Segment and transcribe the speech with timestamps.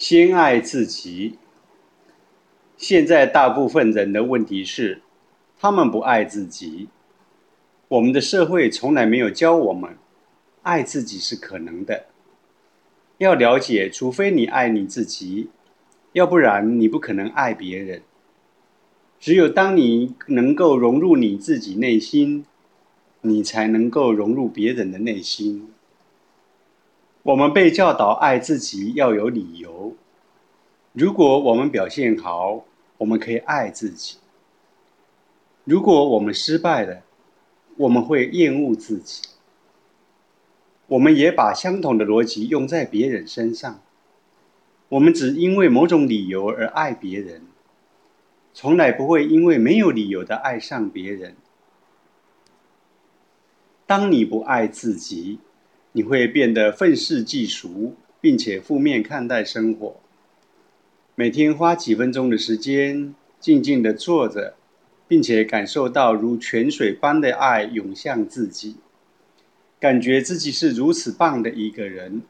[0.00, 1.38] 先爱自己。
[2.78, 5.02] 现在大部分人的问题是，
[5.58, 6.88] 他们不爱自己。
[7.86, 9.98] 我们的社会从来没有教我们，
[10.62, 12.06] 爱自己是可能的。
[13.18, 15.50] 要了解，除非你爱你自己，
[16.14, 18.00] 要不然你不可能爱别人。
[19.18, 22.46] 只有当你能够融入你自己内心，
[23.20, 25.68] 你才能够融入别人的内心。
[27.22, 29.94] 我们被教导爱自己要有理由。
[30.92, 32.64] 如果我们表现好，
[32.96, 34.16] 我们可以爱自己；
[35.64, 37.02] 如果我们失败了，
[37.76, 39.22] 我们会厌恶自己。
[40.86, 43.80] 我们也把相同的逻辑用在别人身上。
[44.88, 47.42] 我们只因为某种理由而爱别人，
[48.52, 51.36] 从来不会因为没有理由的爱上别人。
[53.86, 55.38] 当你不爱自己，
[55.92, 60.00] 你会变得愤世嫉俗，并且负面看待生活。
[61.16, 64.54] 每天花几分钟的时间，静静地坐着，
[65.08, 68.76] 并且感受到如泉水般的爱涌向自己，
[69.80, 72.22] 感觉自己是如此棒的一个人，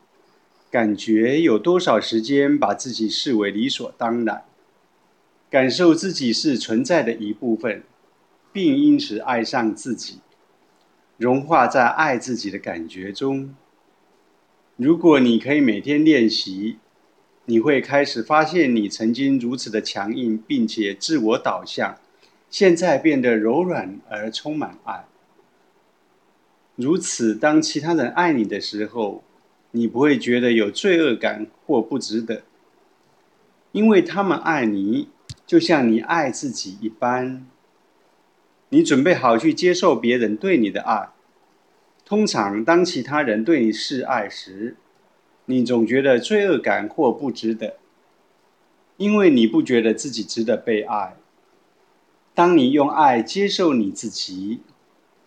[0.70, 4.44] 感觉有多少时间把自己视为理所当然，
[5.50, 7.82] 感受自己是存在的一部分，
[8.52, 10.20] 并因此爱上自己。
[11.20, 13.54] 融化在爱自己的感觉中。
[14.76, 16.78] 如果你可以每天练习，
[17.44, 21.98] 你会开始发现你曾经如此的强硬，并且自我导向，
[22.48, 25.04] 现在变得柔软而充满爱。
[26.74, 29.22] 如此，当其他人爱你的时候，
[29.72, 32.44] 你不会觉得有罪恶感或不值得，
[33.72, 35.10] 因为他们爱你，
[35.46, 37.46] 就像你爱自己一般。
[38.70, 41.10] 你准备好去接受别人对你的爱。
[42.04, 44.76] 通常，当其他人对你示爱时，
[45.46, 47.76] 你总觉得罪恶感或不值得，
[48.96, 51.16] 因为你不觉得自己值得被爱。
[52.34, 54.60] 当你用爱接受你自己，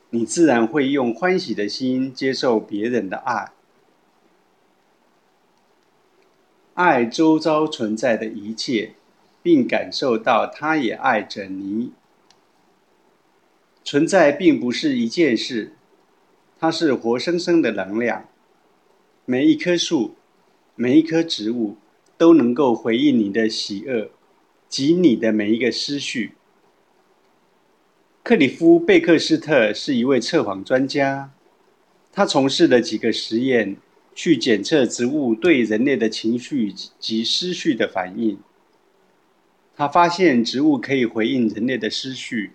[0.10, 3.52] 你自然会用欢喜的心接受别人的爱。
[6.76, 8.94] 爱周遭存在的一切，
[9.42, 11.92] 并感受到他也爱着你。
[13.84, 15.74] 存在并不是一件事，
[16.60, 18.30] 它是活生生的能量。
[19.26, 20.16] 每一棵树，
[20.76, 21.78] 每一棵植物，
[22.18, 24.12] 都能够回应你的喜恶
[24.70, 26.32] 及你的每一个思绪。
[28.24, 31.32] 克里夫·贝克斯特是一位测谎专家，
[32.14, 33.76] 他从事了几个实验，
[34.16, 38.40] 去检测植物对人类的情绪及思绪的反应。
[39.76, 42.54] 他发现植物可以回应人类的思绪。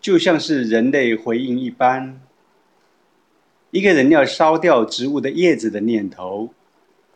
[0.00, 2.20] 就像是人类回应一般，
[3.72, 6.54] 一个人要烧掉植物的叶子的念头，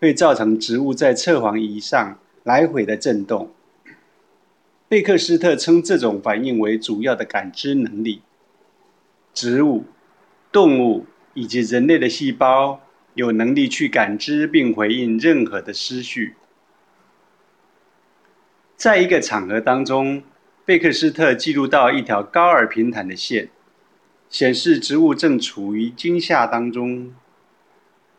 [0.01, 3.53] 会造成植物在测谎仪上来回的震动。
[4.89, 8.23] 贝克斯特称这种反应为主要的感知能力。
[9.33, 9.85] 植物、
[10.51, 12.81] 动物以及人类的细胞
[13.15, 16.35] 有能力去感知并回应任何的思绪。
[18.75, 20.25] 在一个场合当中。
[20.71, 23.49] 贝克斯特记录到一条高而平坦的线，
[24.29, 27.13] 显示植物正处于惊吓当中。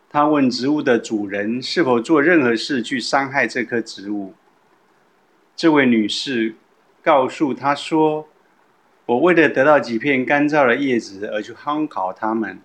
[0.10, 4.34] 他问植物的主人是否做任何事去伤害这棵植物。
[5.56, 6.56] 这位女士
[7.02, 8.28] 告诉他说
[9.08, 12.60] ：“我为了得到几片干燥的叶子而去烘烤它们。”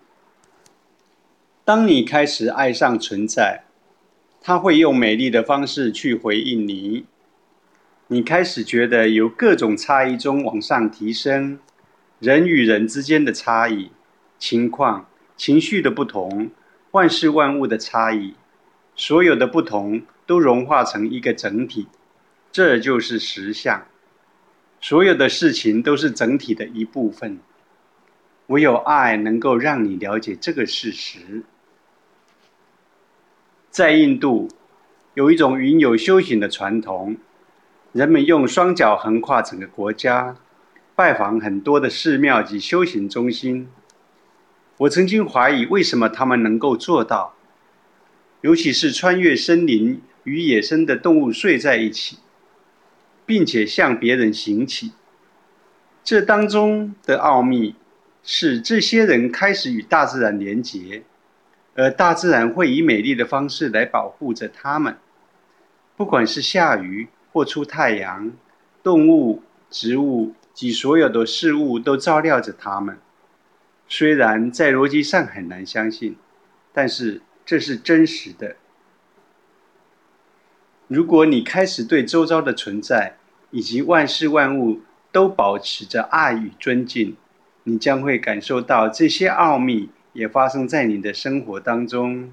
[1.64, 3.62] 当你开始爱上存在，
[4.40, 7.04] 他会用美丽的方式去回应你。
[8.08, 11.58] 你开始觉得由各种差异中往上提升，
[12.20, 13.90] 人与人之间的差异、
[14.38, 16.52] 情况、情绪的不同、
[16.92, 18.34] 万事万物的差异，
[18.94, 21.88] 所有的不同都融化成一个整体，
[22.52, 23.84] 这就是实相。
[24.80, 27.40] 所有的事情都是整体的一部分。
[28.46, 31.42] 唯有爱能够让你了解这个事实。
[33.68, 34.48] 在印度，
[35.14, 37.16] 有一种云有修行的传统。
[37.96, 40.36] 人们用双脚横跨整个国家，
[40.94, 43.70] 拜访很多的寺庙及修行中心。
[44.76, 47.34] 我曾经怀疑，为什么他们能够做到，
[48.42, 52.18] 尤其是穿越森林与野生的动物睡在一起，
[53.24, 54.92] 并且向别人行乞。
[56.04, 57.76] 这当中的奥秘
[58.22, 61.02] 是，这些人开始与大自然连结，
[61.74, 64.98] 而大自然会以美丽的方式来保护着他们，
[65.96, 67.08] 不管是下雨。
[67.36, 68.32] 或出太阳，
[68.82, 72.96] 动物、植物及所有的事物都照料着它们。
[73.86, 76.16] 虽然在逻辑上很难相信，
[76.72, 78.56] 但是这是真实的。
[80.88, 83.18] 如果你开始对周遭的存在
[83.50, 84.80] 以及万事万物
[85.12, 87.18] 都保持着爱与尊敬，
[87.64, 92.32] 你将会感受到这些奥秘也发生在你的生活当中。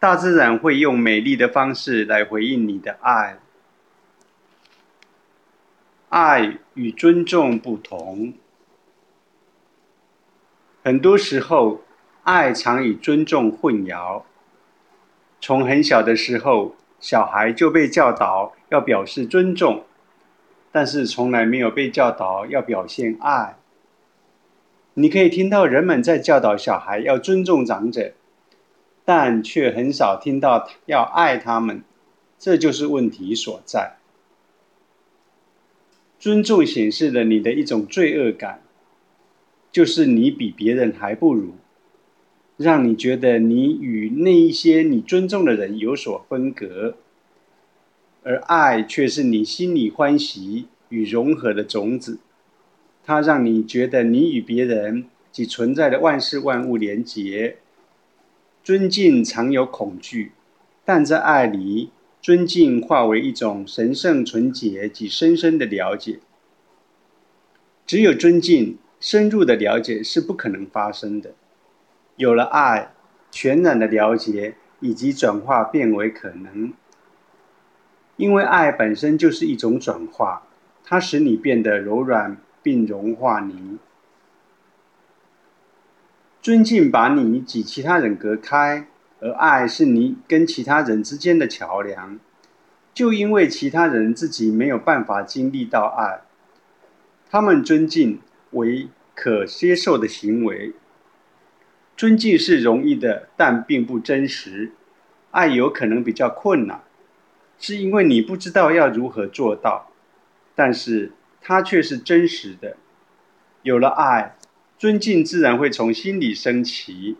[0.00, 3.38] 大自然会用美丽的方式来回应你的爱。
[6.10, 8.34] 爱与尊重不同，
[10.82, 11.82] 很多时候，
[12.24, 14.22] 爱常与尊重混淆。
[15.40, 19.84] 从很小的时候，小孩就被教导要表示尊重，
[20.72, 23.54] 但是从来没有被教导要表现爱。
[24.94, 28.14] 你可以听到人们在教导小孩要尊重长者，
[29.04, 31.84] 但却很少听到要爱他们，
[32.36, 33.99] 这就是问题所在。
[36.20, 38.60] 尊重显示了你的一种罪恶感，
[39.72, 41.54] 就是你比别人还不如，
[42.58, 46.94] 让你觉得你与那一些你尊重的人有所分隔。
[48.22, 52.18] 而爱却是你心里欢喜与融合的种子，
[53.02, 57.56] 它让你觉得你与别人及存在的万事万物连结。
[58.62, 60.32] 尊敬常有恐惧，
[60.84, 61.88] 但在爱里。
[62.22, 66.20] 尊敬化为一种神圣、纯洁及深深的了解。
[67.86, 71.32] 只有尊敬，深入的了解是不可能发生的。
[72.16, 72.92] 有了爱，
[73.30, 76.72] 全然的了解以及转化变为可能。
[78.16, 80.46] 因为爱本身就是一种转化，
[80.84, 83.78] 它使你变得柔软并融化你。
[86.42, 88.86] 尊敬把你及其他人隔开。
[89.20, 92.18] 而爱是你跟其他人之间的桥梁，
[92.94, 96.22] 就因为其他人自己没有办法经历到爱，
[97.30, 98.20] 他们尊敬
[98.52, 100.72] 为可接受的行为。
[101.96, 104.72] 尊敬是容易的，但并不真实。
[105.32, 106.82] 爱有可能比较困难，
[107.58, 109.92] 是因为你不知道要如何做到，
[110.54, 111.12] 但是
[111.42, 112.76] 它却是真实的。
[113.62, 114.34] 有了爱，
[114.78, 117.18] 尊敬自然会从心里升起。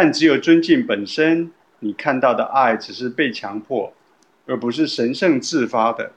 [0.00, 1.50] 但只有尊敬本身，
[1.80, 3.92] 你看到的爱只是被强迫，
[4.46, 6.12] 而不是神圣自发的。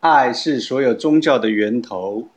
[0.00, 2.28] 爱是所有宗教的源头，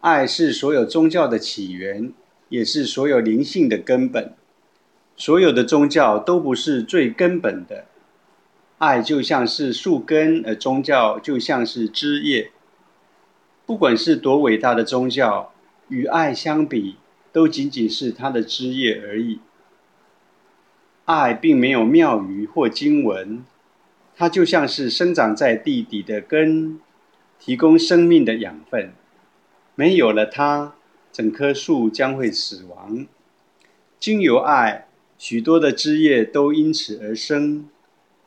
[0.00, 2.12] 爱是所有宗教的起源，
[2.48, 4.34] 也是所有灵性的根本。
[5.16, 7.84] 所有的宗教都不是最根本的，
[8.78, 12.50] 爱就像是树根，而宗教就像是枝叶。
[13.64, 15.52] 不管是多伟大的宗教。
[15.88, 16.96] 与爱相比，
[17.32, 19.40] 都仅仅是它的枝叶而已。
[21.04, 23.44] 爱并没有妙语或经文，
[24.14, 26.78] 它就像是生长在地底的根，
[27.38, 28.92] 提供生命的养分。
[29.74, 30.74] 没有了它，
[31.12, 33.06] 整棵树将会死亡。
[33.98, 34.86] 经由爱，
[35.16, 37.68] 许多的枝叶都因此而生。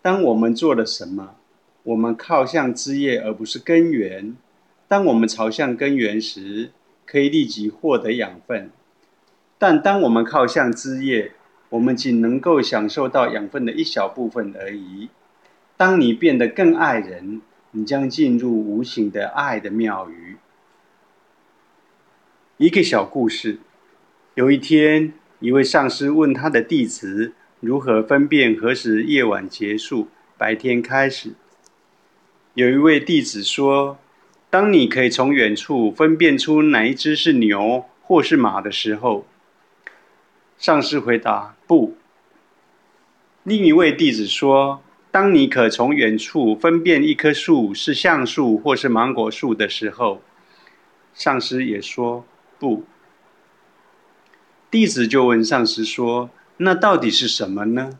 [0.01, 1.35] 当我们做了什么，
[1.83, 4.35] 我们靠向枝叶而不是根源。
[4.87, 6.71] 当我们朝向根源时，
[7.11, 8.69] 可以立即获得养分，
[9.57, 11.33] 但当我们靠向枝叶，
[11.67, 15.09] 我们仅能够享受到养分的一小部分而已。
[15.75, 17.41] 当你变得更爱人，
[17.71, 20.37] 你将进入无形的爱的庙宇。
[22.55, 23.59] 一个小故事：
[24.35, 25.11] 有一天，
[25.41, 30.07] 一位上师问他的弟子如何分辨何时夜晚结束，
[30.37, 31.33] 白天开始。
[32.53, 33.97] 有一位弟子说。
[34.51, 39.25] 当你可以从远处分辨出哪一只是牛或是马的时候，
[40.57, 41.95] 上师回答：“不。”
[43.43, 50.21] 另一位弟子说：“当你可从远处分辨一棵树是橡树或是芒果树的时候，
[51.13, 52.25] 上师也说
[52.59, 52.83] 不。”
[54.69, 57.97] 弟子就问上师说：“那到底是什么呢？”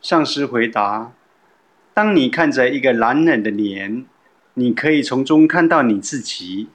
[0.00, 1.12] 上师回答
[1.92, 4.06] ：“当你看着一个懒冷的脸。”
[4.54, 6.68] 你可以从中看到你自己。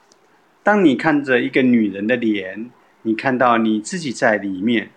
[0.64, 2.72] 当你看着一个女人的脸，
[3.04, 4.92] 你看到你自己在里面。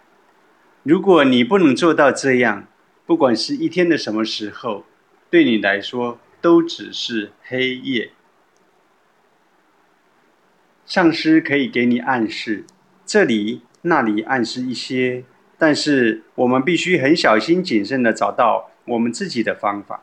[0.82, 2.66] 如果你不能做到这样，
[3.04, 4.86] 不管是一天的什么时候，
[5.28, 8.12] 对你来说都只是黑夜。
[10.86, 12.64] 上师可以给你暗示，
[13.04, 15.24] 这里那里暗示一些，
[15.58, 20.02] 但是我们必须很小心谨慎的找到我们自己的方法。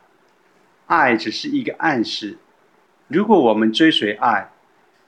[0.85, 2.37] 爱只是一个暗示。
[3.07, 4.51] 如果我们追随爱，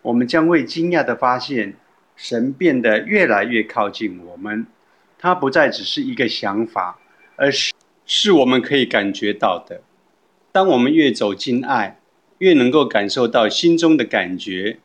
[0.04, 1.76] 我们将会惊讶地发现，
[2.16, 4.68] 神变得越来越靠近我们。
[5.20, 7.00] 它不再只是一个想法，
[7.36, 7.74] 而是
[8.06, 9.82] 是我们可以感觉到的。
[10.52, 12.00] 当我们越走进爱，
[12.38, 14.78] 越能够感受到心中的感觉。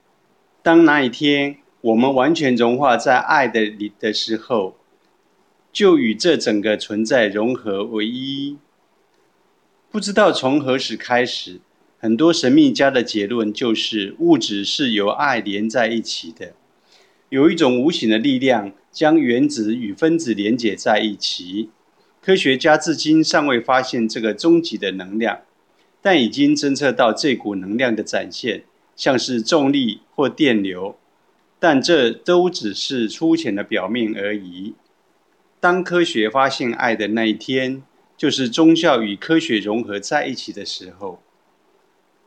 [0.62, 4.76] 当那一天我们完全融化在爱的里的时候，
[5.70, 8.56] 就与这整个存在融合为一。
[9.90, 11.60] 不知道从何时开始，
[12.02, 16.52] 很多神秘家的结论就是物质是由爱连在一起的。
[17.28, 21.70] 有一种无形的力量将原子与分子连接在一起。
[22.20, 25.42] 科学家至今尚未发现这个终极的能量，
[26.02, 28.64] 但已经侦测到这股能量的展现，
[28.96, 30.96] 像是重力或电流。
[31.60, 34.74] 但这都只是粗浅的表面而已。
[35.60, 37.84] 当科学发现爱的那一天，
[38.16, 41.22] 就是宗教与科学融合在一起的时候。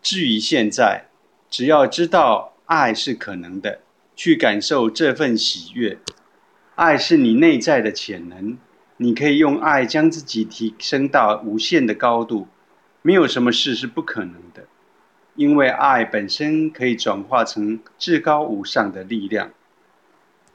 [0.06, 1.06] 至于现在，
[1.50, 3.80] 只要知道爱是可能的。
[4.16, 5.98] 去感受这份喜悦，
[6.76, 8.56] 爱是你内在的潜能，
[8.98, 12.48] 你可以用爱将自己提升到无限的高度，
[13.02, 14.68] 没有什么事是不可能的，
[15.34, 19.52] 因为爱本身可以转化成至高无上的力量。